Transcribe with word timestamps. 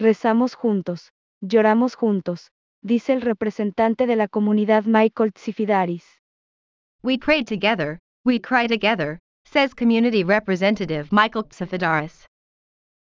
Rezamos 0.00 0.54
juntos, 0.54 1.12
lloramos 1.42 1.94
juntos, 1.94 2.52
dice 2.80 3.12
el 3.12 3.20
representante 3.20 4.06
de 4.06 4.16
la 4.16 4.28
comunidad 4.28 4.84
Michael 4.86 5.34
Tsifidaris. 5.34 6.06
We 7.02 7.18
prayed 7.18 7.46
together, 7.46 7.98
we 8.24 8.40
cry 8.40 8.66
together, 8.66 9.18
says 9.44 9.74
community 9.74 10.24
representative 10.24 11.10
Michael 11.12 11.44
Tsifidaris. 11.44 12.26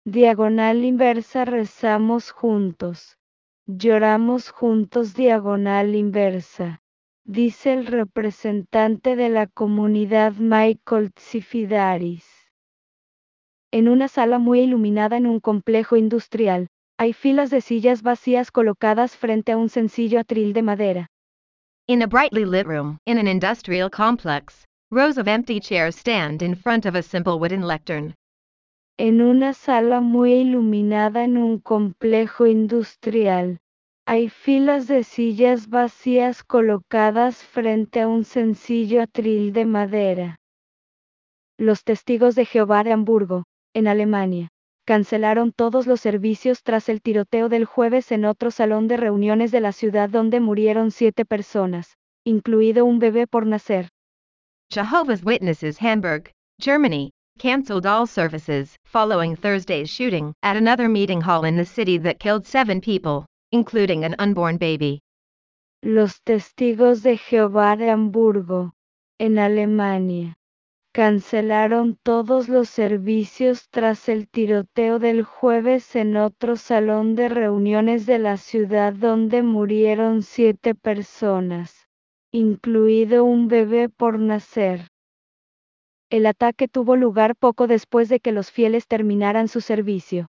Diagonal 0.06 0.86
inversa 0.86 1.44
rezamos 1.44 2.30
juntos. 2.30 3.18
Lloramos 3.66 4.48
juntos 4.48 5.12
diagonal 5.12 5.94
inversa. 5.94 6.80
Dice 7.26 7.74
el 7.74 7.84
representante 7.88 9.16
de 9.16 9.28
la 9.28 9.48
comunidad 9.48 10.32
Michael 10.38 11.12
Tsifidaris. 11.12 12.24
En 13.70 13.90
una 13.90 14.08
sala 14.08 14.38
muy 14.38 14.60
iluminada 14.60 15.18
en 15.18 15.26
un 15.26 15.40
complejo 15.40 15.96
industrial, 15.96 16.68
hay 16.98 17.12
filas 17.12 17.50
de 17.50 17.60
sillas 17.60 18.02
vacías 18.02 18.50
colocadas 18.50 19.16
frente 19.16 19.52
a 19.52 19.56
un 19.56 19.68
sencillo 19.68 20.18
atril 20.18 20.52
de 20.52 20.62
madera. 20.62 21.06
In 21.88 22.02
a 22.02 22.06
brightly 22.06 22.44
lit 22.44 22.66
room, 22.66 22.98
in 23.06 23.18
an 23.18 23.28
industrial 23.28 23.90
complex, 23.90 24.64
rows 24.90 25.18
of 25.18 25.28
empty 25.28 25.60
chairs 25.60 25.94
stand 25.94 26.42
in 26.42 26.54
front 26.54 26.86
of 26.86 26.94
a 26.94 27.02
simple 27.02 27.38
wooden 27.38 27.62
lectern. 27.62 28.14
En 28.98 29.20
una 29.20 29.52
sala 29.52 30.00
muy 30.00 30.32
iluminada 30.32 31.24
en 31.24 31.36
un 31.36 31.60
complejo 31.60 32.46
industrial, 32.46 33.58
hay 34.06 34.30
filas 34.30 34.88
de 34.88 35.04
sillas 35.04 35.68
vacías 35.68 36.42
colocadas 36.42 37.44
frente 37.44 38.00
a 38.00 38.08
un 38.08 38.24
sencillo 38.24 39.02
atril 39.02 39.52
de 39.52 39.66
madera. 39.66 40.36
Los 41.58 41.84
testigos 41.84 42.34
de 42.34 42.46
Jehová 42.46 42.84
de 42.84 42.92
Hamburgo, 42.92 43.44
en 43.74 43.86
Alemania, 43.86 44.48
cancelaron 44.86 45.52
todos 45.52 45.86
los 45.86 46.00
servicios 46.00 46.62
tras 46.62 46.88
el 46.88 47.02
tiroteo 47.02 47.48
del 47.48 47.64
jueves 47.64 48.12
en 48.12 48.24
otro 48.24 48.50
salón 48.50 48.86
de 48.86 48.96
reuniones 48.96 49.50
de 49.50 49.60
la 49.60 49.72
ciudad 49.72 50.08
donde 50.08 50.40
murieron 50.40 50.92
siete 50.92 51.24
personas, 51.24 51.96
incluido 52.24 52.84
un 52.84 53.00
bebé 53.00 53.26
por 53.26 53.46
nacer. 53.46 53.88
Jehovah's 54.72 55.24
Witnesses 55.24 55.82
Hamburg, 55.82 56.30
Germany, 56.60 57.10
cancelled 57.38 57.84
all 57.84 58.06
services 58.06 58.76
following 58.84 59.36
Thursday's 59.36 59.90
shooting 59.90 60.32
at 60.42 60.56
another 60.56 60.88
meeting 60.88 61.20
hall 61.20 61.44
in 61.44 61.56
the 61.56 61.64
city 61.64 61.98
that 61.98 62.18
killed 62.18 62.46
seven 62.46 62.80
people, 62.80 63.26
including 63.50 64.04
an 64.04 64.14
unborn 64.18 64.56
baby. 64.56 65.00
Los 65.82 66.20
testigos 66.22 67.02
de 67.02 67.16
Jehová 67.16 67.76
de 67.76 67.90
Hamburgo, 67.90 68.72
en 69.18 69.38
Alemania, 69.38 70.35
cancelaron 70.96 71.98
todos 72.02 72.48
los 72.48 72.70
servicios 72.70 73.68
tras 73.68 74.08
el 74.08 74.30
tiroteo 74.30 74.98
del 74.98 75.24
jueves 75.24 75.94
en 75.94 76.16
otro 76.16 76.56
salón 76.56 77.14
de 77.16 77.28
reuniones 77.28 78.06
de 78.06 78.18
la 78.18 78.38
ciudad 78.38 78.94
donde 78.94 79.42
murieron 79.42 80.22
siete 80.22 80.74
personas, 80.74 81.86
incluido 82.32 83.24
un 83.24 83.46
bebé 83.46 83.90
por 83.90 84.18
nacer. 84.18 84.88
El 86.08 86.24
ataque 86.24 86.66
tuvo 86.66 86.96
lugar 86.96 87.36
poco 87.36 87.66
después 87.66 88.08
de 88.08 88.18
que 88.18 88.32
los 88.32 88.50
fieles 88.50 88.86
terminaran 88.86 89.48
su 89.48 89.60
servicio. 89.60 90.28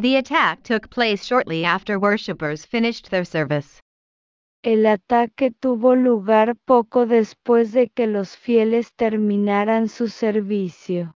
The 0.00 0.16
attack 0.16 0.62
took 0.62 0.90
place 0.90 1.24
shortly 1.24 1.64
after 1.64 1.98
worshippers 1.98 2.68
finished 2.68 3.10
their 3.10 3.26
service. 3.26 3.80
El 4.64 4.86
ataque 4.86 5.50
tuvo 5.50 5.96
lugar 5.96 6.54
poco 6.64 7.04
después 7.04 7.72
de 7.72 7.88
que 7.88 8.06
los 8.06 8.36
fieles 8.36 8.92
terminaran 8.94 9.88
su 9.88 10.06
servicio. 10.06 11.16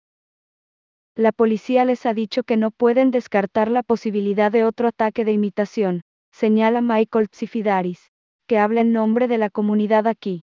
La 1.13 1.33
policía 1.33 1.83
les 1.83 2.05
ha 2.05 2.13
dicho 2.13 2.43
que 2.43 2.55
no 2.55 2.71
pueden 2.71 3.11
descartar 3.11 3.69
la 3.69 3.83
posibilidad 3.83 4.49
de 4.49 4.63
otro 4.63 4.87
ataque 4.87 5.25
de 5.25 5.33
imitación, 5.33 6.03
señala 6.31 6.79
Michael 6.79 7.27
Tsifidaris, 7.27 8.11
que 8.47 8.59
habla 8.59 8.79
en 8.79 8.93
nombre 8.93 9.27
de 9.27 9.37
la 9.37 9.49
comunidad 9.49 10.07
aquí. 10.07 10.43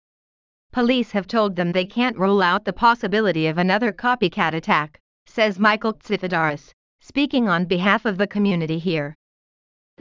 Police 0.74 1.18
have 1.18 1.28
told 1.28 1.56
them 1.56 1.72
they 1.72 1.88
can't 1.88 2.18
rule 2.18 2.44
out 2.44 2.66
the 2.66 2.74
possibility 2.74 3.48
of 3.48 3.58
another 3.58 3.94
copycat 3.94 4.54
attack, 4.54 5.00
says 5.28 5.58
Michael 5.58 5.94
Tsifidaris, 5.94 6.74
speaking 7.00 7.48
on 7.48 7.66
behalf 7.66 8.06
of 8.06 8.18
the 8.18 8.28
community 8.28 8.80
here. 8.80 9.16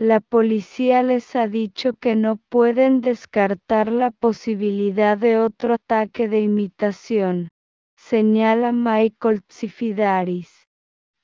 La 0.00 0.20
policía 0.20 1.02
les 1.02 1.36
ha 1.36 1.46
dicho 1.46 1.92
que 1.92 2.16
no 2.16 2.36
pueden 2.48 3.02
descartar 3.02 3.92
la 3.92 4.10
posibilidad 4.10 5.18
de 5.18 5.36
otro 5.36 5.74
ataque 5.74 6.26
de 6.26 6.40
imitación, 6.40 7.50
señala 7.98 8.72
Michael 8.72 9.42
Tsifidaris, 9.42 10.66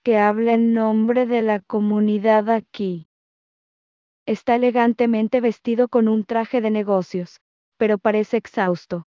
que 0.05 0.19
habla 0.19 0.53
en 0.53 0.75
nombre 0.75 1.25
de 1.25 1.41
la 1.41 1.61
comunidad 1.61 2.51
aquí. 2.51 3.07
Está 4.27 4.57
elegantemente 4.57 5.41
vestido 5.41 5.89
con 5.89 6.07
un 6.07 6.25
traje 6.25 6.61
de 6.61 6.71
negocios, 6.71 7.41
pero 7.79 7.97
parece 7.97 8.37
exhausto. 8.37 9.07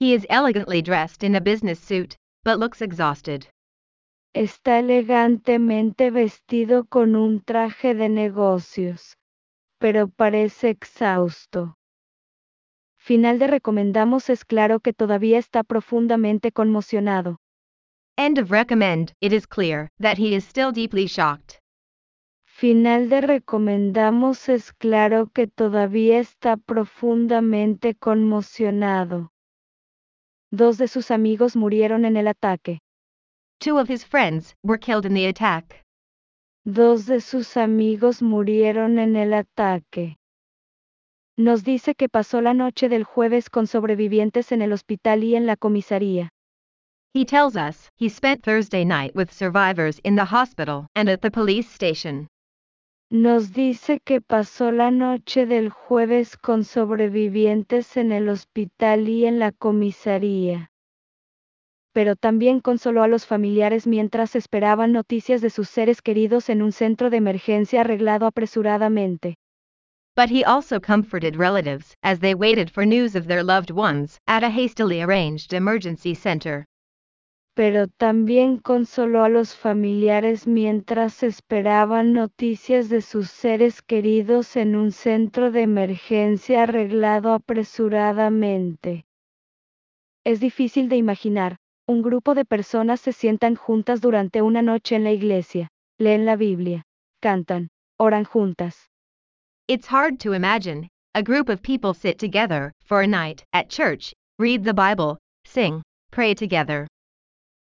He 0.00 0.14
is 0.14 0.26
elegantly 0.30 0.80
dressed 0.80 1.22
in 1.22 1.36
a 1.36 1.40
business 1.42 1.78
suit, 1.78 2.16
but 2.42 2.58
looks 2.58 2.80
exhausted. 2.80 3.48
Está 4.34 4.80
elegantemente 4.80 6.10
vestido 6.10 6.84
con 6.84 7.16
un 7.16 7.42
traje 7.42 7.94
de 7.94 8.08
negocios, 8.08 9.16
pero 9.78 10.08
parece 10.08 10.70
exhausto. 10.70 11.76
Final 12.98 13.38
de 13.38 13.46
recomendamos 13.46 14.28
es 14.28 14.44
claro 14.44 14.80
que 14.80 14.92
todavía 14.92 15.38
está 15.38 15.64
profundamente 15.64 16.52
conmocionado. 16.52 17.38
End 18.18 18.38
of 18.38 18.50
recommend, 18.50 19.12
it 19.20 19.32
is 19.32 19.46
clear 19.46 19.88
that 19.98 20.18
he 20.18 20.34
is 20.34 20.44
still 20.44 20.72
deeply 20.72 21.06
shocked. 21.06 21.58
Final 22.44 23.08
de 23.08 23.20
recomendamos 23.20 24.48
es 24.48 24.72
claro 24.72 25.28
que 25.32 25.46
todavía 25.46 26.18
está 26.18 26.56
profundamente 26.56 27.94
conmocionado. 27.94 29.30
Dos 30.50 30.76
de 30.76 30.88
sus 30.88 31.10
amigos 31.10 31.54
murieron 31.54 32.04
en 32.04 32.16
el 32.16 32.26
ataque. 32.26 32.80
Two 33.60 33.78
of 33.78 33.88
his 33.88 34.04
friends 34.04 34.54
were 34.62 34.78
killed 34.78 35.04
in 35.04 35.14
the 35.14 35.26
attack. 35.26 35.82
Dos 36.64 37.06
de 37.06 37.20
sus 37.20 37.56
amigos 37.56 38.22
murieron 38.22 38.98
en 38.98 39.16
el 39.16 39.32
ataque. 39.32 40.16
Nos 41.36 41.64
dice 41.64 41.94
que 41.96 42.08
pasó 42.08 42.40
la 42.40 42.52
noche 42.52 42.88
del 42.88 43.04
jueves 43.04 43.50
con 43.50 43.66
sobrevivientes 43.66 44.52
en 44.52 44.62
el 44.62 44.72
hospital 44.72 45.24
y 45.24 45.34
en 45.34 45.46
la 45.46 45.56
comisaría. 45.56 46.30
He 47.14 47.24
tells 47.24 47.56
us 47.56 47.90
he 47.96 48.08
spent 48.08 48.42
Thursday 48.42 48.84
night 48.84 49.14
with 49.16 49.32
survivors 49.32 49.98
in 50.04 50.14
the 50.14 50.26
hospital 50.26 50.86
and 50.94 51.08
at 51.08 51.20
the 51.20 51.30
police 51.30 51.68
station. 51.68 52.28
Nos 53.10 53.52
dice 53.52 54.00
que 54.04 54.20
pasó 54.20 54.70
la 54.70 54.90
noche 54.90 55.46
del 55.46 55.70
jueves 55.70 56.36
con 56.36 56.64
sobrevivientes 56.64 57.96
en 57.96 58.12
el 58.12 58.28
hospital 58.28 59.08
y 59.08 59.24
en 59.24 59.38
la 59.38 59.50
comisaría. 59.50 60.68
Pero 61.92 62.16
también 62.16 62.60
consoló 62.60 63.02
a 63.02 63.08
los 63.08 63.26
familiares 63.26 63.86
mientras 63.86 64.36
esperaban 64.36 64.92
noticias 64.92 65.40
de 65.40 65.50
sus 65.50 65.68
seres 65.68 66.02
queridos 66.02 66.48
en 66.48 66.62
un 66.62 66.72
centro 66.72 67.10
de 67.10 67.16
emergencia 67.16 67.80
arreglado 67.80 68.26
apresuradamente. 68.26 69.36
But 70.14 70.30
he 70.30 70.44
also 70.44 70.80
comforted 70.80 71.36
relatives 71.36 71.94
as 72.02 72.18
they 72.20 72.34
waited 72.34 72.70
for 72.70 72.84
news 72.84 73.14
of 73.14 73.26
their 73.26 73.44
loved 73.44 73.70
ones 73.70 74.18
at 74.26 74.42
a 74.42 74.50
hastily 74.50 75.00
arranged 75.00 75.52
emergency 75.52 76.14
center. 76.14 76.64
Pero 77.54 77.88
también 77.88 78.58
consoló 78.58 79.24
a 79.24 79.28
los 79.28 79.54
familiares 79.54 80.46
mientras 80.46 81.22
esperaban 81.22 82.12
noticias 82.12 82.88
de 82.88 83.00
sus 83.00 83.30
seres 83.30 83.82
queridos 83.82 84.56
en 84.56 84.76
un 84.76 84.92
centro 84.92 85.50
de 85.50 85.62
emergencia 85.62 86.62
arreglado 86.64 87.32
apresuradamente. 87.32 89.06
Es 90.24 90.38
difícil 90.40 90.88
de 90.88 90.96
imaginar, 90.96 91.56
un 91.88 92.02
grupo 92.02 92.34
de 92.34 92.44
personas 92.44 93.00
se 93.00 93.12
sientan 93.12 93.56
juntas 93.56 94.02
durante 94.02 94.42
una 94.42 94.60
noche 94.60 94.94
en 94.94 95.04
la 95.04 95.10
iglesia, 95.10 95.70
leen 95.98 96.26
la 96.26 96.36
Biblia, 96.36 96.82
cantan, 97.22 97.68
oran 97.98 98.24
juntas. 98.24 98.90
It's 99.68 99.86
hard 99.86 100.20
to 100.20 100.34
imagine. 100.34 100.88
A 101.14 101.22
group 101.22 101.48
of 101.48 101.62
people 101.62 101.94
sit 101.94 102.18
together 102.18 102.72
for 102.82 103.00
a 103.00 103.06
night 103.06 103.42
at 103.54 103.70
church, 103.70 104.12
read 104.38 104.64
the 104.64 104.74
Bible, 104.74 105.16
sing, 105.46 105.82
pray 106.10 106.34
together. 106.34 106.86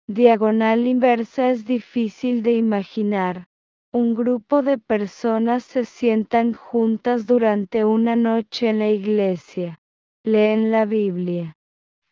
Diagonal 0.08 0.86
inversa 0.86 1.50
es 1.50 1.64
difícil 1.64 2.42
de 2.42 2.54
imaginar. 2.54 3.44
Un 3.92 4.14
grupo 4.16 4.62
de 4.62 4.76
personas 4.76 5.62
se 5.62 5.84
sientan 5.84 6.52
juntas 6.52 7.26
durante 7.26 7.84
una 7.84 8.16
noche 8.16 8.70
en 8.70 8.80
la 8.80 8.88
iglesia, 8.88 9.78
leen 10.24 10.72
la 10.72 10.84
Biblia, 10.84 11.54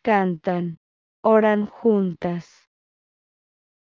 cantan, 0.01 0.77
oran 1.25 1.65
juntas. 1.65 2.69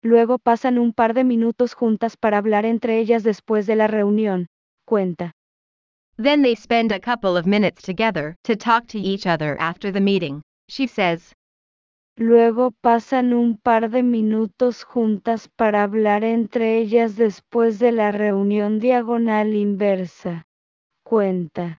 Luego 0.03 0.39
pasan 0.39 0.77
un 0.79 0.93
par 0.93 1.15
de 1.15 1.23
minutos 1.23 1.75
juntas 1.75 2.17
para 2.17 2.39
hablar 2.39 2.67
entre 2.67 2.99
ellas 2.99 3.23
después 3.23 3.67
de 3.67 3.77
la 3.77 3.87
reunión, 3.87 4.49
cuenta. 4.85 5.33
Then 6.17 6.43
they 6.43 6.57
spend 6.57 6.91
a 6.91 6.99
couple 6.99 7.39
of 7.39 7.47
minutes 7.47 7.83
together 7.83 8.35
to 8.43 8.57
talk 8.57 8.89
to 8.89 8.99
each 8.99 9.25
other 9.25 9.57
after 9.61 9.93
the 9.93 10.01
meeting, 10.01 10.43
she 10.69 10.89
says. 10.89 11.33
Luego 12.17 12.73
pasan 12.81 13.33
un 13.33 13.57
par 13.57 13.91
de 13.91 14.03
minutos 14.03 14.83
juntas 14.83 15.49
para 15.49 15.85
hablar 15.85 16.25
entre 16.25 16.79
ellas 16.79 17.15
después 17.15 17.79
de 17.79 17.93
la 17.93 18.11
reunión 18.11 18.81
diagonal 18.81 19.55
inversa. 19.55 20.45
Cuenta. 21.05 21.79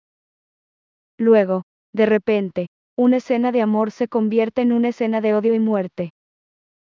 Luego, 1.19 1.65
de 1.93 2.07
repente, 2.07 2.69
una 2.99 3.19
escena 3.19 3.53
de 3.53 3.63
amor 3.63 3.93
se 3.93 4.09
convierte 4.09 4.63
en 4.63 4.73
una 4.73 4.89
escena 4.89 5.21
de 5.21 5.33
odio 5.33 5.55
y 5.55 5.61
muerte. 5.61 6.11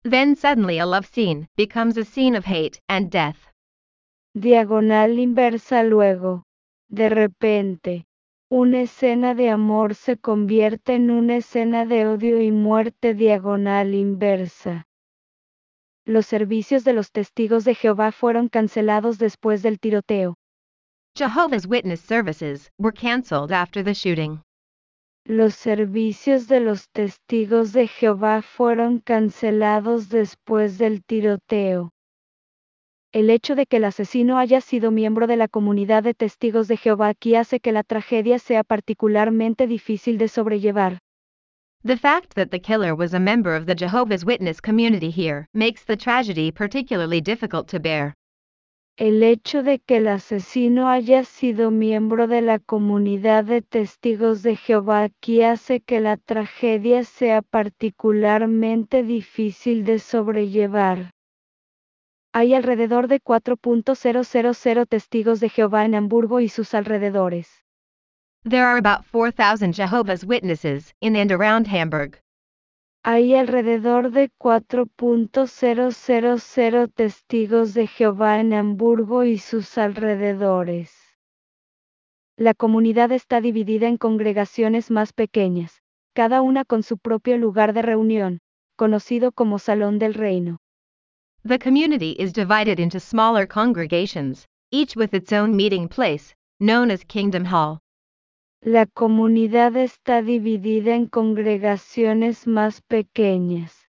Then 0.02 0.36
suddenly 0.36 0.80
a 0.80 0.86
love 0.88 1.06
scene 1.06 1.48
becomes 1.56 1.98
a 1.98 2.04
scene 2.04 2.36
of 2.36 2.48
hate 2.48 2.80
and 2.88 3.12
death. 3.12 3.38
Diagonal 4.34 5.20
inversa 5.20 5.84
luego. 5.84 6.46
De 6.90 7.10
repente, 7.10 8.06
una 8.50 8.82
escena 8.82 9.36
de 9.36 9.52
amor 9.52 9.94
se 9.94 10.18
convierte 10.18 10.96
en 10.96 11.12
una 11.12 11.36
escena 11.36 11.86
de 11.86 12.08
odio 12.08 12.42
y 12.42 12.52
muerte 12.52 13.14
diagonal 13.14 13.94
inversa. 13.94 14.88
Los 16.06 16.26
servicios 16.26 16.84
de 16.84 16.94
los 16.94 17.12
testigos 17.12 17.66
de 17.66 17.76
Jehová 17.76 18.12
fueron 18.12 18.48
cancelados 18.48 19.20
después 19.20 19.62
del 19.62 19.80
tiroteo. 19.80 20.38
Jehovah's 21.16 21.68
Witness 21.68 22.02
services 22.02 22.72
were 22.80 22.94
canceled 22.94 23.52
after 23.52 23.84
the 23.84 23.94
shooting. 23.94 24.42
Los 25.30 25.54
servicios 25.54 26.48
de 26.48 26.60
los 26.60 26.90
testigos 26.90 27.72
de 27.72 27.86
Jehová 27.86 28.42
fueron 28.42 28.98
cancelados 28.98 30.10
después 30.10 30.80
del 30.80 31.04
tiroteo. 31.04 31.92
El 33.12 33.30
hecho 33.30 33.54
de 33.54 33.68
que 33.68 33.78
el 33.78 33.84
asesino 33.84 34.40
haya 34.40 34.60
sido 34.60 34.90
miembro 34.90 35.28
de 35.28 35.38
la 35.38 35.48
comunidad 35.48 36.02
de 36.02 36.16
testigos 36.16 36.68
de 36.68 36.78
Jehová 36.78 37.10
aquí 37.10 37.36
hace 37.36 37.60
que 37.60 37.72
la 37.72 37.84
tragedia 37.84 38.40
sea 38.40 38.64
particularmente 38.64 39.68
difícil 39.68 40.18
de 40.18 40.30
sobrellevar. 40.30 40.98
The 41.84 41.98
fact 41.98 42.34
that 42.34 42.48
the 42.48 42.60
killer 42.60 42.96
was 42.96 43.14
a 43.14 43.20
member 43.20 43.56
of 43.56 43.68
the 43.68 43.76
Jehovah's 43.76 44.26
Witness 44.26 44.60
community 44.60 45.12
here 45.12 45.46
makes 45.54 45.86
the 45.86 45.96
tragedy 45.96 46.52
particularly 46.52 47.22
difficult 47.22 47.68
to 47.68 47.80
bear. 47.80 48.16
El 49.00 49.24
hecho 49.24 49.64
de 49.64 49.80
que 49.80 49.96
el 49.96 50.10
asesino 50.10 50.90
haya 50.90 51.24
sido 51.24 51.72
miembro 51.72 52.28
de 52.28 52.42
la 52.42 52.60
comunidad 52.60 53.46
de 53.46 53.62
testigos 53.62 54.44
de 54.44 54.58
Jehová 54.58 55.04
aquí 55.04 55.42
hace 55.42 55.80
que 55.80 56.02
la 56.02 56.18
tragedia 56.18 57.06
sea 57.06 57.42
particularmente 57.42 59.04
difícil 59.04 59.86
de 59.86 60.00
sobrellevar. 60.00 61.12
Hay 62.34 62.54
alrededor 62.54 63.08
de 63.08 63.22
4.000 63.22 64.86
testigos 64.90 65.40
de 65.40 65.48
Jehová 65.48 65.86
en 65.86 65.96
Hamburgo 65.96 66.42
y 66.42 66.50
sus 66.50 66.74
alrededores. 66.74 67.64
There 68.44 68.64
are 68.64 68.80
about 68.80 69.06
4,000 69.06 69.72
Jehovah's 69.72 70.26
Witnesses 70.26 70.94
in 71.00 71.16
and 71.16 71.32
around 71.32 71.68
Hamburg. 71.68 72.20
Hay 73.04 73.34
alrededor 73.34 74.12
de 74.12 74.30
4.000 74.38 76.94
testigos 76.94 77.74
de 77.74 77.88
Jehová 77.88 78.42
en 78.42 78.54
Hamburgo 78.54 79.24
y 79.24 79.38
sus 79.38 79.78
alrededores. 79.78 80.94
La 82.36 82.54
comunidad 82.54 83.14
está 83.14 83.40
dividida 83.40 83.88
en 83.88 83.96
congregaciones 83.98 84.92
más 84.92 85.14
pequeñas, 85.14 85.82
cada 86.14 86.42
una 86.42 86.66
con 86.66 86.84
su 86.84 86.98
propio 86.98 87.38
lugar 87.38 87.72
de 87.74 87.84
reunión, 87.84 88.42
conocido 88.76 89.32
como 89.32 89.60
Salón 89.60 89.98
del 89.98 90.14
Reino. 90.14 90.58
The 91.48 91.58
community 91.58 92.18
is 92.20 92.34
divided 92.34 92.80
into 92.80 93.00
smaller 93.00 93.48
congregations, 93.48 94.46
each 94.72 94.98
with 94.98 95.14
its 95.14 95.32
own 95.32 95.56
meeting 95.56 95.88
place, 95.88 96.36
known 96.60 96.92
as 96.92 97.06
Kingdom 97.06 97.46
Hall. 97.46 97.80
La 98.62 98.86
comunidad 98.86 99.78
está 99.78 100.22
dividida 100.22 100.94
en 100.94 101.08
congregaciones 101.08 102.46
más 102.46 102.82
pequeñas, 102.82 103.88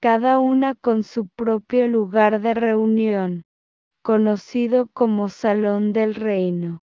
cada 0.00 0.40
una 0.40 0.74
con 0.74 1.04
su 1.04 1.28
propio 1.28 1.86
lugar 1.86 2.40
de 2.40 2.52
reunión, 2.54 3.44
conocido 4.02 4.88
como 4.92 5.28
Salón 5.28 5.92
del 5.92 6.16
Reino. 6.16 6.80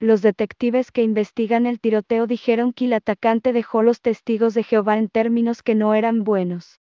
Los 0.00 0.22
detectives 0.22 0.90
que 0.90 1.02
investigan 1.02 1.66
el 1.66 1.80
tiroteo 1.80 2.26
dijeron 2.26 2.72
que 2.72 2.86
el 2.86 2.94
atacante 2.94 3.52
dejó 3.52 3.82
los 3.82 4.00
testigos 4.00 4.54
de 4.54 4.62
Jehová 4.62 4.96
en 4.96 5.10
términos 5.10 5.62
que 5.62 5.74
no 5.74 5.92
eran 5.92 6.24
buenos. 6.24 6.80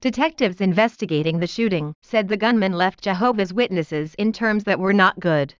Detectives 0.00 0.60
investigating 0.60 1.38
the 1.38 1.46
shooting 1.46 1.94
said 2.02 2.26
the 2.26 2.36
gunman 2.36 2.76
left 2.76 3.04
Jehovah's 3.04 3.52
Witnesses 3.52 4.16
in 4.16 4.32
terms 4.32 4.64
that 4.64 4.80
were 4.80 4.94
not 4.94 5.14
good. 5.20 5.54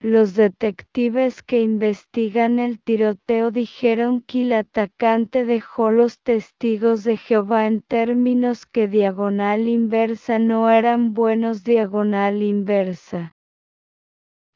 Los 0.00 0.34
detectives 0.34 1.42
que 1.42 1.60
investigan 1.60 2.60
el 2.60 2.80
tiroteo 2.80 3.50
dijeron 3.50 4.20
que 4.20 4.42
el 4.42 4.52
atacante 4.52 5.44
dejó 5.44 5.90
los 5.90 6.20
testigos 6.20 7.02
de 7.02 7.16
Jehová 7.16 7.66
en 7.66 7.82
términos 7.82 8.64
que 8.64 8.86
diagonal 8.86 9.66
inversa 9.66 10.38
no 10.38 10.70
eran 10.70 11.14
buenos 11.14 11.64
diagonal 11.64 12.42
inversa. 12.42 13.34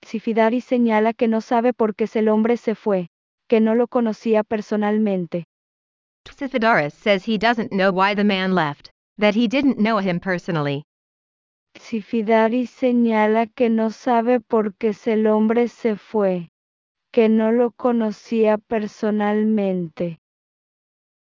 Sifidari 0.03 0.61
señala 0.61 1.13
que 1.13 1.27
no 1.27 1.41
sabe 1.41 1.73
por 1.73 1.97
qué 1.97 2.09
el 2.15 2.29
hombre 2.29 2.57
se 2.57 2.77
fue, 2.77 3.09
que 3.49 3.61
no 3.61 3.75
lo 3.75 3.89
conocía 3.89 4.45
personalmente. 4.45 5.47
Sifidaris 6.25 6.95
says 6.95 7.27
he 7.27 7.37
doesn't 7.37 7.71
know 7.71 7.91
why 7.91 8.15
the 8.15 8.23
man 8.25 8.55
left, 8.55 8.91
that 9.19 9.35
he 9.35 9.49
didn't 9.49 9.79
know 9.79 9.99
him 9.99 10.21
personally. 10.21 10.85
Sifidari 11.75 12.67
señala 12.67 13.47
que 13.47 13.69
no 13.71 13.91
sabe 13.91 14.41
por 14.41 14.75
qué 14.75 14.93
el 15.07 15.27
hombre 15.27 15.69
se 15.69 15.97
fue, 15.97 16.51
que 17.13 17.29
no 17.29 17.53
lo 17.53 17.71
conocía 17.73 18.59
personalmente. 18.59 20.19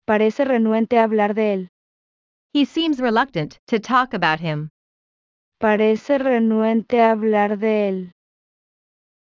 Parece 0.05 0.45
renuente 0.45 0.99
a 0.99 1.03
hablar 1.03 1.33
de 1.33 1.53
él. 1.53 1.69
He 2.53 2.65
seems 2.65 2.99
reluctant 2.99 3.57
to 3.65 3.79
talk 3.79 4.13
about 4.13 4.39
him. 4.39 4.69
Parece 5.59 6.17
renuente 6.17 7.01
a 7.01 7.11
hablar 7.11 7.57
de 7.57 7.87
él. 7.89 8.11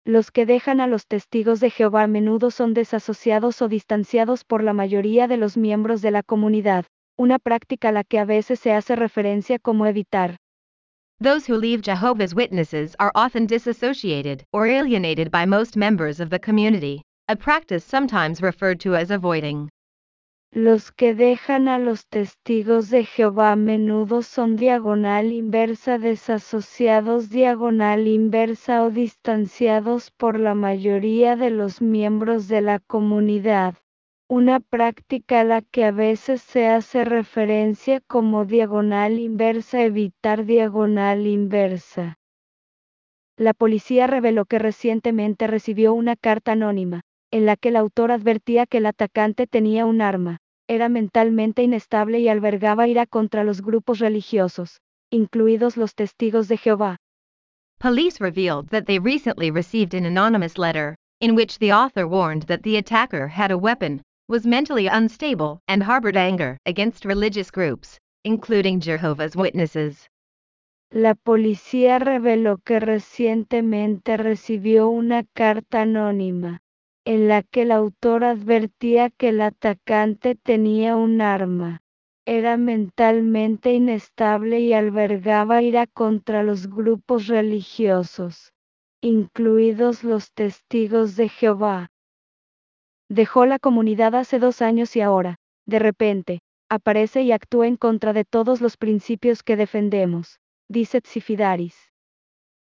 Los 0.05 0.29
que 0.29 0.45
dejan 0.45 0.81
a 0.81 0.87
los 0.87 1.07
testigos 1.07 1.59
de 1.59 1.71
Jehová 1.71 2.03
a 2.03 2.07
menudo 2.07 2.51
son 2.51 2.75
desasociados 2.75 3.61
o 3.61 3.67
distanciados 3.67 4.43
por 4.43 4.63
la 4.63 4.73
mayoría 4.73 5.27
de 5.27 5.37
los 5.37 5.57
miembros 5.57 6.01
de 6.03 6.11
la 6.11 6.21
comunidad, 6.21 6.85
una 7.17 7.39
práctica 7.39 7.89
a 7.89 7.91
la 7.91 8.03
que 8.03 8.19
a 8.19 8.25
veces 8.25 8.59
se 8.59 8.73
hace 8.73 8.95
referencia 8.95 9.57
como 9.57 9.87
evitar. 9.87 10.37
Those 11.21 11.45
who 11.45 11.55
leave 11.55 11.81
Jehovah's 11.81 12.35
Witnesses 12.35 12.93
are 12.99 13.11
often 13.15 13.45
disassociated 13.45 14.43
or 14.51 14.67
alienated 14.67 15.31
by 15.31 15.45
most 15.45 15.77
members 15.77 16.19
of 16.19 16.29
the 16.29 16.39
community, 16.39 17.01
a 17.29 17.37
practice 17.37 17.85
sometimes 17.85 18.41
referred 18.41 18.81
to 18.81 18.97
as 18.97 19.11
avoiding. 19.11 19.69
Los 20.53 20.91
que 20.91 21.13
dejan 21.13 21.69
a 21.69 21.79
los 21.79 22.03
testigos 22.05 22.89
de 22.89 23.05
Jehová 23.05 23.53
a 23.53 23.55
menudo 23.55 24.21
son 24.21 24.57
diagonal 24.57 25.31
inversa 25.31 25.97
desasociados 25.97 27.29
diagonal 27.29 28.07
inversa 28.07 28.83
o 28.83 28.91
distanciados 28.91 30.11
por 30.17 30.37
la 30.37 30.53
mayoría 30.53 31.37
de 31.37 31.49
los 31.49 31.81
miembros 31.81 32.49
de 32.49 32.59
la 32.59 32.79
comunidad 32.79 33.75
una 34.27 34.59
práctica 34.59 35.41
a 35.41 35.43
la 35.43 35.61
que 35.61 35.85
a 35.85 35.91
veces 35.91 36.41
se 36.41 36.67
hace 36.67 37.05
referencia 37.05 38.01
como 38.01 38.45
diagonal 38.45 39.19
inversa 39.19 39.83
evitar 39.83 40.45
diagonal 40.45 41.27
inversa. 41.27 42.17
La 43.37 43.53
policía 43.53 44.07
reveló 44.07 44.45
que 44.45 44.57
recientemente 44.57 45.45
recibió 45.45 45.93
una 45.93 46.15
carta 46.15 46.53
anónima, 46.53 47.01
en 47.31 47.45
la 47.45 47.55
que 47.55 47.69
el 47.69 47.75
autor 47.75 48.11
advertía 48.11 48.65
que 48.65 48.77
el 48.77 48.87
atacante 48.87 49.45
tenía 49.45 49.85
un 49.85 50.01
arma, 50.01 50.39
era 50.67 50.89
mentalmente 50.89 51.61
inestable 51.61 52.19
y 52.19 52.27
albergaba 52.27 52.87
ira 52.87 53.05
contra 53.05 53.43
los 53.43 53.61
grupos 53.61 53.99
religiosos, 53.99 54.81
incluidos 55.11 55.77
los 55.77 55.93
testigos 55.93 56.47
de 56.47 56.57
Jehová. 56.57 56.97
Police 57.77 58.23
revealed 58.23 58.69
that 58.69 58.85
they 58.85 58.97
recently 58.97 59.51
received 59.51 59.93
an 59.93 60.05
anonymous 60.05 60.57
letter, 60.57 60.95
in 61.19 61.35
which 61.35 61.59
the 61.59 61.71
author 61.71 62.07
warned 62.07 62.43
that 62.47 62.61
the 62.63 62.77
attacker 62.77 63.27
had 63.27 63.51
a 63.51 63.57
weapon, 63.57 64.01
was 64.27 64.45
mentally 64.45 64.87
unstable 64.87 65.59
and 65.67 65.83
harbored 65.83 66.17
anger 66.17 66.57
against 66.65 67.05
religious 67.05 67.51
groups, 67.51 67.99
including 68.23 68.79
Jehovah's 68.79 69.35
Witnesses. 69.35 70.07
La 70.91 71.13
policía 71.13 71.99
reveló 71.99 72.57
que 72.57 72.79
recientemente 72.79 74.17
recibió 74.17 74.89
una 74.89 75.23
carta 75.33 75.81
anónima, 75.81 76.61
en 77.05 77.27
la 77.27 77.43
que 77.43 77.63
el 77.63 77.71
autor 77.71 78.23
advertía 78.23 79.11
que 79.11 79.29
el 79.29 79.41
atacante 79.41 80.35
tenía 80.35 80.95
un 80.95 81.21
arma, 81.21 81.81
era 82.25 82.57
mentalmente 82.57 83.73
inestable 83.73 84.59
y 84.59 84.73
albergaba 84.73 85.61
ira 85.61 85.85
contra 85.85 86.41
los 86.41 86.67
grupos 86.67 87.27
religiosos, 87.27 88.53
incluidos 89.01 90.03
los 90.03 90.33
testigos 90.33 91.15
de 91.15 91.29
Jehová. 91.29 91.91
Dejó 93.09 93.45
la 93.45 93.59
comunidad 93.59 94.15
hace 94.15 94.39
dos 94.39 94.61
años 94.61 94.95
y 94.95 95.01
ahora, 95.01 95.35
de 95.67 95.79
repente, 95.79 96.39
aparece 96.69 97.21
y 97.21 97.31
actúa 97.31 97.67
en 97.67 97.77
contra 97.77 98.13
de 98.13 98.25
todos 98.25 98.61
los 98.61 98.77
principios 98.77 99.43
que 99.43 99.55
defendemos, 99.55 100.39
dice 100.69 101.01
Tsifidaris. 101.01 101.75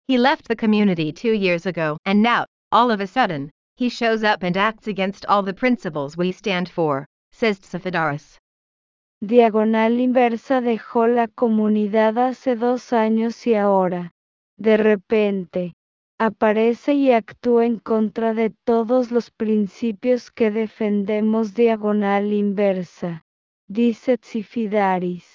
He 0.08 0.18
left 0.18 0.48
the 0.48 0.56
community 0.56 1.12
two 1.12 1.34
years 1.34 1.66
ago, 1.66 1.98
and 2.06 2.24
now, 2.24 2.46
all 2.72 2.92
of 2.92 3.02
a 3.02 3.08
sudden, 3.08 3.52
he 3.76 3.90
shows 3.90 4.24
up 4.24 4.44
and 4.44 4.58
acts 4.58 4.88
against 4.88 5.26
all 5.28 5.44
the 5.44 5.54
principles 5.54 6.18
we 6.18 6.32
stand 6.32 6.70
for, 6.70 7.06
says 7.32 7.60
Tsifidaris. 7.60 8.38
Diagonal 9.22 10.00
Inversa 10.00 10.62
dejó 10.62 11.08
la 11.08 11.28
comunidad 11.28 12.18
hace 12.18 12.56
dos 12.56 12.94
años 12.94 13.46
y 13.46 13.56
ahora, 13.56 14.12
de 14.58 14.78
repente, 14.78 15.74
aparece 16.20 16.96
y 16.96 17.12
actúa 17.14 17.66
en 17.66 17.80
contra 17.80 18.34
de 18.34 18.50
todos 18.50 19.10
los 19.10 19.32
principios 19.32 20.32
que 20.32 20.52
defendemos 20.52 21.56
Diagonal 21.56 22.34
Inversa, 22.34 23.24
dice 23.70 24.18
Tsifidaris. 24.18 25.26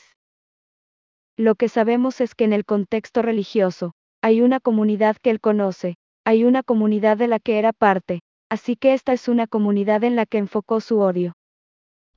Lo 1.38 1.54
que 1.54 1.70
sabemos 1.70 2.20
es 2.20 2.34
que 2.34 2.44
en 2.44 2.52
el 2.52 2.66
contexto 2.66 3.22
religioso, 3.22 3.94
hay 4.22 4.42
una 4.42 4.60
comunidad 4.60 5.16
que 5.16 5.30
él 5.30 5.40
conoce, 5.40 5.96
hay 6.26 6.44
una 6.44 6.62
comunidad 6.62 7.16
de 7.16 7.28
la 7.28 7.38
que 7.38 7.58
era 7.58 7.72
parte, 7.72 8.20
así 8.50 8.76
que 8.76 8.92
esta 8.92 9.14
es 9.14 9.26
una 9.26 9.46
comunidad 9.46 10.04
en 10.04 10.16
la 10.16 10.26
que 10.26 10.36
enfocó 10.36 10.80
su 10.80 11.00
odio. 11.00 11.32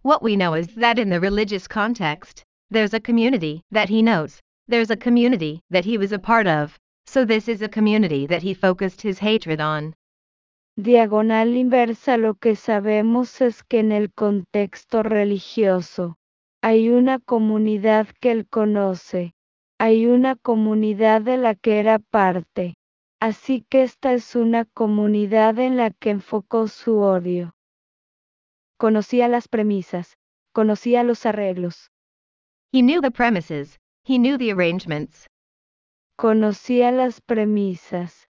What 0.04 0.22
we 0.22 0.36
know 0.36 0.56
is 0.56 0.76
that 0.76 1.00
in 1.00 1.10
the 1.10 1.20
religious 1.20 1.70
context, 1.70 2.44
there's 2.70 2.94
a 2.94 3.00
community 3.00 3.62
that 3.72 3.90
he 3.90 4.02
knows, 4.02 4.42
there's 4.68 4.92
a 4.92 4.98
community 4.98 5.62
that 5.72 5.86
he 5.86 5.98
was 5.98 6.12
a 6.12 6.20
part 6.20 6.48
of, 6.48 6.78
so 7.18 7.26
this 7.26 7.48
is 7.48 7.64
a 7.64 7.68
community 7.68 8.28
that 8.28 8.44
he 8.44 8.54
focused 8.54 9.02
his 9.02 9.18
hatred 9.18 9.60
on. 9.60 9.96
Diagonal 10.80 11.58
inversa 11.58 12.16
lo 12.16 12.36
que 12.36 12.56
sabemos 12.56 13.42
es 13.42 13.64
que 13.64 13.80
en 13.80 13.92
el 13.92 14.14
contexto 14.14 15.02
religioso, 15.02 16.18
hay 16.62 16.90
una 16.90 17.18
comunidad 17.18 18.08
que 18.22 18.30
él 18.30 18.48
conoce, 18.48 19.34
hay 19.80 20.06
una 20.06 20.36
comunidad 20.36 21.24
de 21.24 21.38
la 21.38 21.56
que 21.56 21.80
era 21.80 21.98
parte, 21.98 22.76
así 23.20 23.66
que 23.68 23.82
esta 23.82 24.14
es 24.14 24.36
una 24.36 24.66
comunidad 24.66 25.58
en 25.58 25.76
la 25.76 25.90
que 25.90 26.12
enfocó 26.12 26.68
su 26.68 27.00
odio. 27.00 27.56
Conocía 28.78 29.28
las 29.28 29.48
premisas, 29.48 30.18
conocía 30.54 31.02
los 31.02 31.26
arreglos. 31.26 31.90
He 32.72 32.84
knew 32.84 33.02
the 33.02 33.10
premises, 33.10 33.80
he 34.04 34.20
knew 34.20 34.38
the 34.38 34.52
arrangements. 34.52 35.28
Conocía 36.18 36.92
las 36.92 37.22
premisas, 37.22 38.28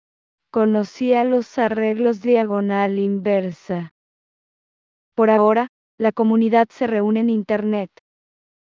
conocía 0.51 1.23
los 1.23 1.57
arreglos 1.57 2.21
diagonal 2.21 2.99
inversa. 2.99 3.91
Por 5.15 5.31
ahora, 5.31 5.67
la 5.97 6.11
comunidad 6.11 6.67
se 6.69 6.85
reúne 6.85 7.21
en 7.21 7.29
Internet. 7.31 7.89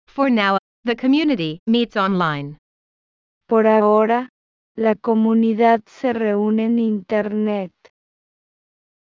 For 0.06 0.30
now, 0.30 0.58
the 0.84 0.94
community 0.94 1.60
meets 1.66 1.96
online. 1.96 2.58
Por 3.46 3.66
ahora, 3.66 4.28
la 4.76 4.94
comunidad 4.94 5.80
se 5.86 6.12
reúne 6.12 6.66
en 6.66 6.78
Internet. 6.78 7.72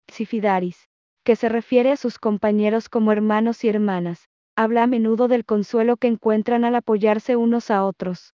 Sifidaris 0.08 0.88
que 1.24 1.36
se 1.36 1.48
refiere 1.48 1.92
a 1.92 1.96
sus 1.96 2.18
compañeros 2.18 2.88
como 2.88 3.12
hermanos 3.12 3.62
y 3.64 3.68
hermanas, 3.68 4.28
habla 4.56 4.84
a 4.84 4.86
menudo 4.86 5.28
del 5.28 5.44
consuelo 5.44 5.96
que 5.96 6.08
encuentran 6.08 6.64
al 6.64 6.74
apoyarse 6.74 7.36
unos 7.36 7.70
a 7.70 7.84
otros. 7.84 8.34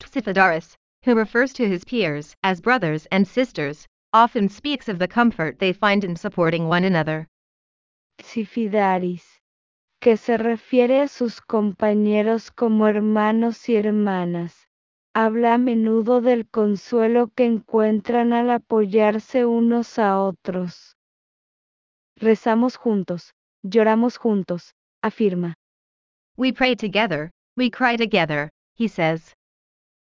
Tusiphadaris, 0.00 0.76
who 1.04 1.14
refers 1.14 1.52
to 1.54 1.68
his 1.68 1.84
peers 1.84 2.34
as 2.42 2.60
brothers 2.60 3.06
and 3.10 3.26
sisters, 3.26 3.86
often 4.12 4.48
speaks 4.48 4.88
of 4.88 4.98
the 4.98 5.08
comfort 5.08 5.58
they 5.58 5.72
find 5.72 6.04
in 6.04 6.16
supporting 6.16 6.68
one 6.68 6.84
another. 6.84 7.26
Sifidaris, 8.20 9.24
que 10.00 10.16
se 10.16 10.36
refiere 10.36 11.00
a 11.00 11.08
sus 11.08 11.40
compañeros 11.40 12.50
como 12.50 12.86
hermanos 12.86 13.68
y 13.68 13.76
hermanas, 13.76 14.66
habla 15.14 15.54
a 15.54 15.58
menudo 15.58 16.20
del 16.20 16.48
consuelo 16.48 17.28
que 17.36 17.44
encuentran 17.44 18.32
al 18.32 18.50
apoyarse 18.50 19.44
unos 19.44 19.98
a 19.98 20.20
otros. 20.20 20.96
Rezamos 22.16 22.76
juntos, 22.76 23.32
lloramos 23.62 24.16
juntos, 24.16 24.74
afirma. 25.02 25.54
We 26.36 26.52
pray 26.52 26.76
together, 26.76 27.30
we 27.56 27.70
cry 27.70 27.96
together, 27.96 28.50
he 28.74 28.88
says. 28.88 29.34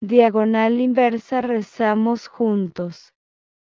Diagonal 0.06 0.82
inversa 0.82 1.40
rezamos 1.40 2.28
juntos, 2.28 3.14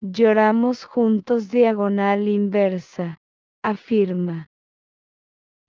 lloramos 0.01 0.85
juntos 0.85 1.51
diagonal 1.51 2.27
inversa, 2.27 3.19
afirma. 3.63 4.49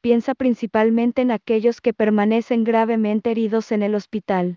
Piensa 0.01 0.35
principalmente 0.35 1.21
en 1.21 1.31
aquellos 1.31 1.83
que 1.83 1.93
permanecen 1.93 2.65
gravemente 2.65 3.33
heridos 3.33 3.71
en 3.71 3.83
el 3.83 3.95
hospital. 3.95 4.57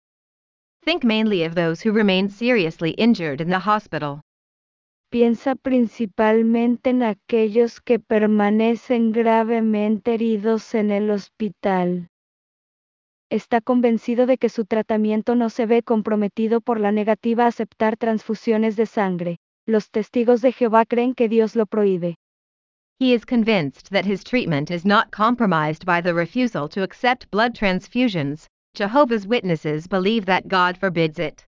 Think 0.86 1.04
mainly 1.04 1.44
of 1.44 1.54
those 1.54 1.86
who 1.86 1.94
remain 1.94 2.30
seriously 2.30 2.92
injured 2.92 3.42
in 3.42 3.50
the 3.50 3.60
hospital 3.60 4.22
piensa 5.12 5.56
principalmente 5.56 6.92
en 6.92 7.04
aquellos 7.04 7.82
que 7.82 8.00
permanecen 8.00 9.12
gravemente 9.12 10.14
heridos 10.14 10.76
en 10.76 10.92
el 10.92 11.10
hospital. 11.10 12.10
Está 13.30 13.62
convencido 13.62 14.26
de 14.26 14.38
que 14.38 14.50
su 14.50 14.66
tratamiento 14.66 15.36
no 15.36 15.50
se 15.50 15.66
ve 15.66 15.82
comprometido 15.82 16.62
por 16.62 16.80
la 16.80 16.92
negativa 16.92 17.46
a 17.46 17.48
aceptar 17.48 17.98
transfusiones 17.98 18.76
de 18.76 18.86
sangre. 18.86 19.38
Los 19.66 19.90
testigos 19.90 20.42
de 20.42 20.52
Jehová 20.52 20.86
creen 20.86 21.16
que 21.16 21.28
Dios 21.28 21.56
lo 21.56 21.66
prohíbe. 21.66 22.16
He 23.00 23.14
is 23.14 23.26
convinced 23.26 23.90
that 23.92 24.06
his 24.06 24.24
treatment 24.24 24.70
is 24.72 24.86
not 24.86 25.12
compromised 25.12 25.86
by 25.86 26.02
the 26.02 26.14
refusal 26.14 26.70
to 26.70 26.84
accept 26.84 27.30
blood 27.32 27.54
transfusions. 27.54 28.48
Jehovah's 28.76 29.28
Witnesses 29.28 29.88
believe 29.88 30.26
that 30.26 30.48
God 30.48 30.78
forbids 30.78 31.20
it 31.20 31.46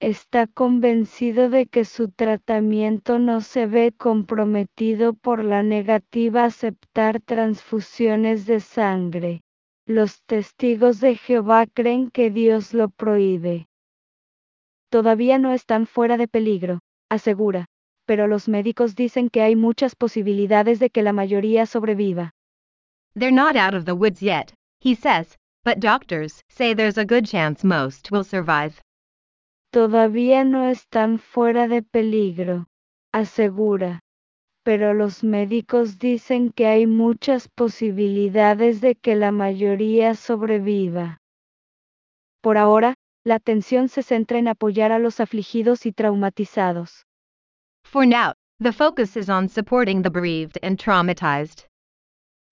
está 0.00 0.46
convencido 0.46 1.48
de 1.48 1.66
que 1.66 1.84
su 1.84 2.08
tratamiento 2.08 3.18
no 3.18 3.40
se 3.40 3.66
ve 3.66 3.92
comprometido 3.92 5.14
por 5.14 5.42
la 5.42 5.62
negativa 5.62 6.42
a 6.42 6.46
aceptar 6.46 7.20
transfusiones 7.20 8.46
de 8.46 8.60
sangre. 8.60 9.40
Los 9.88 10.22
testigos 10.24 11.00
de 11.00 11.14
Jehová 11.14 11.66
creen 11.72 12.10
que 12.10 12.30
Dios 12.30 12.74
lo 12.74 12.88
prohíbe. 12.88 13.68
Todavía 14.90 15.38
no 15.38 15.52
están 15.52 15.86
fuera 15.86 16.16
de 16.16 16.26
peligro, 16.26 16.80
asegura, 17.08 17.66
pero 18.04 18.26
los 18.26 18.48
médicos 18.48 18.96
dicen 18.96 19.30
que 19.30 19.42
hay 19.42 19.54
muchas 19.54 19.94
posibilidades 19.94 20.80
de 20.80 20.90
que 20.90 21.02
la 21.02 21.12
mayoría 21.12 21.66
sobreviva. 21.66 22.32
They're 23.14 23.30
not 23.30 23.56
out 23.56 23.74
of 23.74 23.84
the 23.84 23.94
woods 23.94 24.20
yet, 24.20 24.52
he 24.80 24.96
says, 24.96 25.36
but 25.64 25.78
doctors 25.78 26.42
say 26.48 26.74
there's 26.74 26.98
a 26.98 27.04
good 27.04 27.24
chance 27.24 27.64
most 27.64 28.10
will 28.10 28.24
survive. 28.24 28.80
Todavía 29.72 30.44
no 30.44 30.68
están 30.68 31.18
fuera 31.18 31.68
de 31.68 31.82
peligro, 31.82 32.66
asegura. 33.12 34.00
Pero 34.66 34.94
los 34.94 35.22
médicos 35.22 36.00
dicen 36.00 36.50
que 36.50 36.66
hay 36.66 36.88
muchas 36.88 37.46
posibilidades 37.46 38.80
de 38.80 38.96
que 38.96 39.14
la 39.14 39.30
mayoría 39.30 40.16
sobreviva. 40.16 41.18
Por 42.42 42.58
ahora, 42.58 42.94
la 43.24 43.36
atención 43.36 43.88
se 43.88 44.02
centra 44.02 44.38
en 44.38 44.48
apoyar 44.48 44.90
a 44.90 44.98
los 44.98 45.20
afligidos 45.20 45.86
y 45.86 45.92
traumatizados. 45.92 47.06
For 47.84 48.04
now, 48.04 48.32
the 48.58 48.72
focus 48.72 49.16
is 49.16 49.28
on 49.28 49.48
supporting 49.48 50.02
the 50.02 50.10
bereaved 50.10 50.58
and 50.64 50.80
traumatized. 50.80 51.68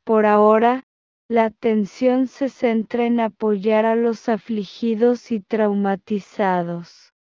Por 0.04 0.25
ahora, 0.25 0.85
la 1.28 1.47
atención 1.47 2.28
se 2.28 2.49
centra 2.49 3.06
en 3.06 3.18
apoyar 3.18 3.87
a 3.87 3.97
los 3.97 4.28
afligidos 4.28 5.33
y 5.33 5.40
traumatizados. 5.40 7.12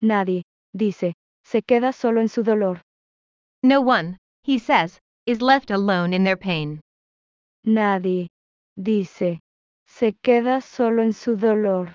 Nadie, 0.00 0.44
dice, 0.72 1.14
se 1.42 1.62
queda 1.62 1.92
solo 1.92 2.20
en 2.20 2.28
su 2.28 2.44
dolor. 2.44 2.82
No 3.62 3.80
one, 3.80 4.16
he 4.42 4.58
says, 4.58 4.98
is 5.24 5.40
left 5.40 5.70
alone 5.70 6.12
in 6.12 6.24
their 6.24 6.36
pain. 6.36 6.80
Nadie, 7.64 8.28
dice, 8.76 9.38
se 9.86 10.14
queda 10.22 10.60
solo 10.60 11.02
en 11.02 11.12
su 11.12 11.36
dolor. 11.36 11.94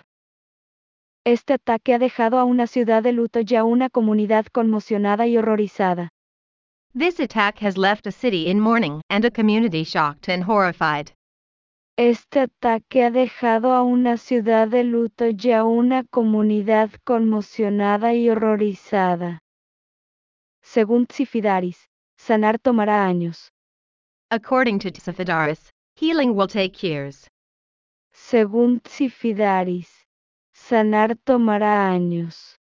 Este 1.25 1.55
ataque 1.55 1.93
ha 1.93 1.99
dejado 1.99 2.39
a 2.39 2.45
una 2.45 2.67
ciudad 2.67 3.03
de 3.03 3.11
luto 3.11 3.41
y 3.41 3.55
a 3.55 3.65
una 3.65 3.89
comunidad 3.89 4.45
conmocionada 4.45 5.27
y 5.27 5.37
horrorizada. 5.37 6.09
This 6.93 7.19
attack 7.19 7.59
has 7.61 7.77
left 7.77 8.07
a 8.07 8.11
city 8.11 8.47
in 8.49 8.61
mourning 8.61 9.01
and 9.09 9.25
a 9.25 9.31
community 9.31 9.83
shocked 9.83 10.29
and 10.29 10.45
horrified. 10.45 11.11
Este 11.97 12.39
ataque 12.39 13.03
ha 13.03 13.11
dejado 13.11 13.73
a 13.73 13.83
una 13.83 14.15
ciudad 14.15 14.69
de 14.69 14.85
luto 14.85 15.25
y 15.27 15.51
a 15.51 15.65
una 15.65 16.05
comunidad 16.05 16.91
conmocionada 17.03 18.13
y 18.13 18.29
horrorizada. 18.29 19.39
Según 20.77 21.07
Tsifidaris, 21.07 21.89
sanar 22.19 22.59
tomará 22.59 23.07
años. 23.07 23.51
According 24.29 24.77
to 24.81 24.91
Tsifidaris, 24.91 25.71
healing 25.95 26.35
will 26.35 26.47
take 26.47 26.83
years. 26.83 27.27
Según 28.13 28.79
Tsifidaris, 28.81 29.89
sanar 30.53 31.15
tomará 31.15 31.89
años. 31.89 32.59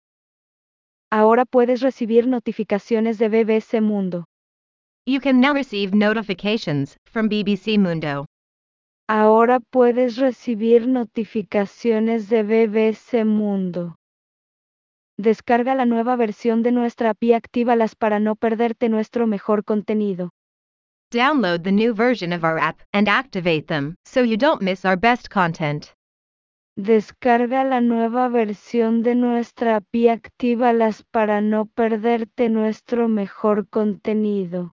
Ahora 1.11 1.45
puedes 1.45 1.81
recibir 1.81 2.25
notificaciones 2.25 3.19
de 3.19 3.29
BBC 3.29 3.79
Mundo. 3.79 4.25
You 5.05 5.19
can 5.19 5.39
now 5.39 5.53
receive 5.53 5.93
notifications 5.93 6.97
from 7.05 7.29
BBC 7.29 7.77
Mundo. 7.77 8.25
Ahora 9.07 9.59
puedes 9.59 10.17
recibir 10.17 10.87
notificaciones 10.87 12.27
de 12.27 12.41
BBC 12.41 13.23
Mundo. 13.23 13.98
Descarga 15.19 15.75
la 15.75 15.85
nueva 15.85 16.15
versión 16.15 16.63
de 16.63 16.71
nuestra 16.71 17.09
API 17.09 17.31
y 17.31 17.33
actívalas 17.33 17.93
para 17.93 18.21
no 18.21 18.37
perderte 18.37 18.87
nuestro 18.87 19.27
mejor 19.27 19.65
contenido. 19.65 20.29
Download 21.11 21.61
the 21.61 21.73
new 21.73 21.93
version 21.93 22.31
of 22.31 22.45
our 22.45 22.57
app 22.57 22.79
and 22.93 23.09
activate 23.09 23.67
them 23.67 23.95
so 24.05 24.23
you 24.23 24.37
don't 24.37 24.61
miss 24.61 24.85
our 24.85 24.97
best 24.97 25.29
content. 25.29 25.87
Descarga 26.77 27.65
la 27.65 27.81
nueva 27.81 28.29
versión 28.29 29.03
de 29.03 29.15
nuestra 29.15 29.75
app 29.75 29.93
y 29.93 30.07
actívalas 30.07 31.03
para 31.11 31.41
no 31.41 31.65
perderte 31.65 32.47
nuestro 32.47 33.09
mejor 33.09 33.67
contenido. 33.67 34.71